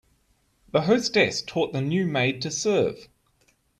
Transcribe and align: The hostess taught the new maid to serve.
The 0.71 0.81
hostess 0.87 1.43
taught 1.43 1.73
the 1.73 1.79
new 1.81 2.07
maid 2.07 2.41
to 2.41 2.49
serve. 2.49 3.07